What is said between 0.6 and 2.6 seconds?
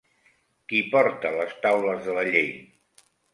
Qui porta les taules de la llei?